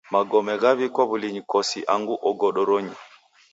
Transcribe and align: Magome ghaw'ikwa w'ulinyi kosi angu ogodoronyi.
Magome 0.13 0.53
ghaw'ikwa 0.61 1.03
w'ulinyi 1.09 1.41
kosi 1.51 1.79
angu 1.93 2.15
ogodoronyi. 2.29 2.95